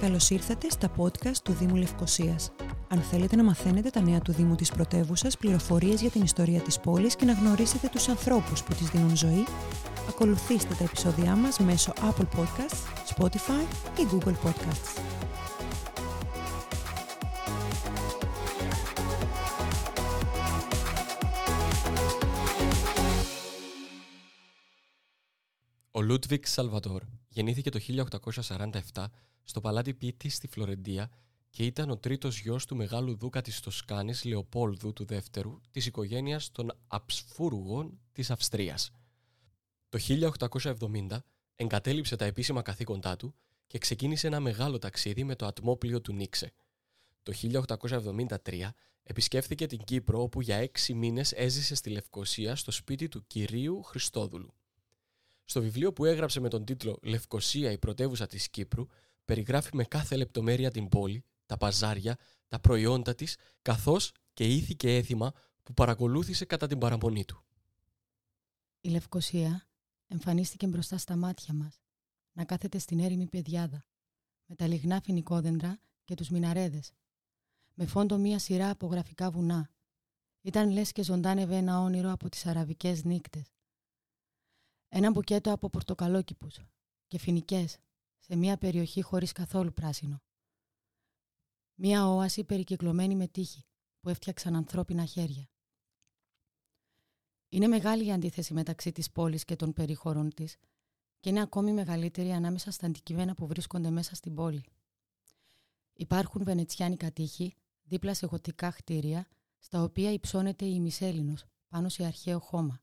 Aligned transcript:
Καλώς 0.00 0.30
ήρθατε 0.30 0.70
στα 0.70 0.92
podcast 0.96 1.36
του 1.44 1.52
Δήμου 1.52 1.76
Λευκοσίας. 1.76 2.52
Αν 2.88 3.00
θέλετε 3.00 3.36
να 3.36 3.44
μαθαίνετε 3.44 3.90
τα 3.90 4.00
νέα 4.00 4.20
του 4.20 4.32
Δήμου 4.32 4.54
της 4.54 4.70
πρωτεύουσας, 4.70 5.36
πληροφορίες 5.36 6.00
για 6.00 6.10
την 6.10 6.22
ιστορία 6.22 6.60
της 6.60 6.80
πόλης 6.80 7.16
και 7.16 7.24
να 7.24 7.32
γνωρίσετε 7.32 7.88
τους 7.88 8.08
ανθρώπους 8.08 8.62
που 8.62 8.74
της 8.74 8.88
δίνουν 8.88 9.16
ζωή, 9.16 9.44
ακολουθήστε 10.08 10.74
τα 10.74 10.84
επεισόδια 10.84 11.36
μας 11.36 11.58
μέσω 11.58 11.92
Apple 11.92 12.38
Podcasts, 12.38 13.16
Spotify 13.16 13.64
ή 13.98 14.06
Google 14.12 14.34
Podcasts. 14.44 15.00
Ο 25.90 26.00
Λούντβιγκ 26.00 26.46
Σάλβατορ 26.46 27.02
γεννήθηκε 27.32 27.70
το 27.70 27.78
1847 28.94 29.06
στο 29.42 29.60
παλάτι 29.60 29.94
Πίτη 29.94 30.28
στη 30.28 30.46
Φλωρεντία 30.46 31.10
και 31.50 31.64
ήταν 31.64 31.90
ο 31.90 31.96
τρίτος 31.96 32.40
γιος 32.40 32.66
του 32.66 32.76
μεγάλου 32.76 33.16
δούκα 33.16 33.40
της 33.40 33.60
Τοσκάνης 33.60 34.24
Λεοπόλδου 34.24 34.92
του 34.92 35.04
δεύτερου 35.04 35.60
της 35.70 35.86
οικογένειας 35.86 36.52
των 36.52 36.72
Αψβούργων 36.86 38.00
της 38.12 38.30
Αυστρίας. 38.30 38.90
Το 39.88 39.98
1870 39.98 41.22
εγκατέλειψε 41.56 42.16
τα 42.16 42.24
επίσημα 42.24 42.62
καθήκοντά 42.62 43.16
του 43.16 43.34
και 43.66 43.78
ξεκίνησε 43.78 44.26
ένα 44.26 44.40
μεγάλο 44.40 44.78
ταξίδι 44.78 45.24
με 45.24 45.34
το 45.34 45.46
ατμόπλοιό 45.46 46.00
του 46.00 46.12
Νίξε. 46.12 46.52
Το 47.22 47.32
1873 48.44 48.68
επισκέφθηκε 49.02 49.66
την 49.66 49.78
Κύπρο 49.84 50.22
όπου 50.22 50.40
για 50.40 50.56
έξι 50.56 50.94
μήνες 50.94 51.32
έζησε 51.32 51.74
στη 51.74 51.90
Λευκωσία 51.90 52.56
στο 52.56 52.70
σπίτι 52.70 53.08
του 53.08 53.26
κυρίου 53.26 53.82
Χριστόδουλου. 53.82 54.54
Στο 55.50 55.60
βιβλίο 55.60 55.92
που 55.92 56.04
έγραψε 56.04 56.40
με 56.40 56.48
τον 56.48 56.64
τίτλο 56.64 56.98
«Λευκοσία, 57.02 57.70
η 57.70 57.78
πρωτεύουσα 57.78 58.26
της 58.26 58.50
Κύπρου» 58.50 58.86
περιγράφει 59.24 59.76
με 59.76 59.84
κάθε 59.84 60.16
λεπτομέρεια 60.16 60.70
την 60.70 60.88
πόλη, 60.88 61.24
τα 61.46 61.56
παζάρια, 61.56 62.18
τα 62.48 62.60
προϊόντα 62.60 63.14
της, 63.14 63.36
καθώς 63.62 64.12
και 64.32 64.46
ήθη 64.46 64.76
και 64.76 64.96
έθιμα 64.96 65.32
που 65.62 65.74
παρακολούθησε 65.74 66.44
κατά 66.44 66.66
την 66.66 66.78
παραμονή 66.78 67.24
του. 67.24 67.44
Η 68.80 68.88
Λευκοσία 68.88 69.68
εμφανίστηκε 70.06 70.66
μπροστά 70.66 70.98
στα 70.98 71.16
μάτια 71.16 71.54
μας, 71.54 71.80
να 72.32 72.44
κάθεται 72.44 72.78
στην 72.78 73.00
έρημη 73.00 73.26
πεδιάδα, 73.26 73.84
με 74.46 74.54
τα 74.54 74.66
λιγνά 74.66 75.00
φοινικόδεντρα 75.00 75.80
και 76.04 76.14
τους 76.14 76.28
μιναρέδες, 76.28 76.92
με 77.74 77.86
φόντο 77.86 78.18
μία 78.18 78.38
σειρά 78.38 78.70
από 78.70 78.86
γραφικά 78.86 79.30
βουνά. 79.30 79.70
Ήταν 80.40 80.70
λες 80.70 80.92
και 80.92 81.02
ζωντάνευε 81.02 81.56
ένα 81.56 81.80
όνειρο 81.80 82.10
από 82.10 82.28
τις 82.28 82.46
αραβικές 82.46 83.04
νύκτες. 83.04 83.59
Ένα 84.92 85.10
μπουκέτο 85.10 85.52
από 85.52 85.70
πορτοκαλόκηπους 85.70 86.58
και 87.06 87.18
φοινικές 87.18 87.78
σε 88.18 88.36
μια 88.36 88.58
περιοχή 88.58 89.02
χωρίς 89.02 89.32
καθόλου 89.32 89.72
πράσινο. 89.72 90.22
Μια 91.74 92.08
όαση 92.08 92.44
περικυκλωμένη 92.44 93.14
με 93.14 93.28
τείχη 93.28 93.64
που 94.00 94.08
έφτιαξαν 94.08 94.56
ανθρώπινα 94.56 95.04
χέρια. 95.04 95.50
Είναι 97.48 97.66
μεγάλη 97.66 98.06
η 98.06 98.12
αντίθεση 98.12 98.54
μεταξύ 98.54 98.92
της 98.92 99.10
πόλης 99.10 99.44
και 99.44 99.56
των 99.56 99.72
περιχωρών 99.72 100.34
της 100.34 100.56
και 101.20 101.28
είναι 101.28 101.40
ακόμη 101.40 101.72
μεγαλύτερη 101.72 102.32
ανάμεσα 102.32 102.70
στα 102.70 102.86
αντικείμενα 102.86 103.34
που 103.34 103.46
βρίσκονται 103.46 103.90
μέσα 103.90 104.14
στην 104.14 104.34
πόλη. 104.34 104.64
Υπάρχουν 105.92 106.44
βενετσιάνικα 106.44 107.12
τείχη 107.12 107.54
δίπλα 107.82 108.14
σε 108.14 108.26
γοτικά 108.26 108.70
χτίρια 108.70 109.28
στα 109.58 109.82
οποία 109.82 110.12
υψώνεται 110.12 110.64
η 110.64 110.80
Μισέλινος 110.80 111.44
πάνω 111.68 111.88
σε 111.88 112.04
αρχαίο 112.04 112.38
χώμα. 112.38 112.82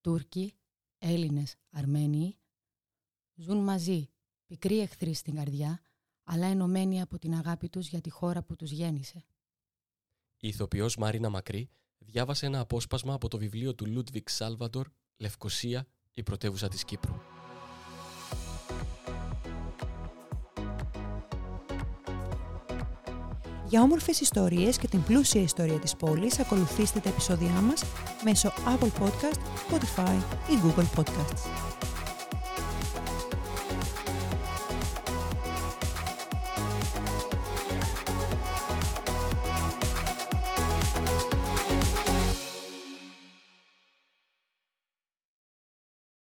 Τούρκοι, 0.00 0.54
Έλληνες, 0.98 1.56
Αρμένιοι 1.70 2.38
ζουν 3.34 3.58
μαζί, 3.58 4.10
πικροί 4.46 4.80
εχθροί 4.80 5.14
στην 5.14 5.34
καρδιά, 5.34 5.80
αλλά 6.24 6.46
ενωμένοι 6.46 7.00
από 7.00 7.18
την 7.18 7.34
αγάπη 7.34 7.68
τους 7.68 7.88
για 7.88 8.00
τη 8.00 8.10
χώρα 8.10 8.42
που 8.42 8.56
τους 8.56 8.70
γέννησε. 8.70 9.24
Η 10.36 10.48
ηθοποιός 10.48 10.96
Μαρίνα 10.96 11.28
Μακρή 11.28 11.70
διάβασε 11.98 12.46
ένα 12.46 12.60
απόσπασμα 12.60 13.14
από 13.14 13.28
το 13.28 13.38
βιβλίο 13.38 13.74
του 13.74 13.86
Λούντβιγκ 13.86 14.28
Σάλβατορ 14.28 14.88
«Λευκωσία, 15.16 15.86
η 16.12 16.22
πρωτεύουσα 16.22 16.68
της 16.68 16.84
Κύπρου». 16.84 17.29
Για 23.70 23.82
όμορφες 23.82 24.20
ιστορίες 24.20 24.78
και 24.78 24.88
την 24.88 25.02
πλούσια 25.02 25.40
ιστορία 25.40 25.78
της 25.78 25.96
πόλης, 25.96 26.38
ακολουθήστε 26.38 27.00
τα 27.00 27.08
επεισόδια 27.08 27.50
μας 27.50 27.84
μέσω 28.24 28.52
Apple 28.66 29.02
Podcast, 29.02 29.38
Spotify 29.68 30.16
ή 30.50 30.58
Google 30.64 31.00
Podcasts. 31.00 31.69